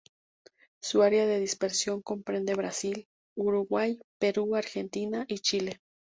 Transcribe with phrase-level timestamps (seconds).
[0.81, 3.05] Su área de dispersión comprende Brasil,
[3.37, 5.79] Uruguay, Perú, Argentina y Chile.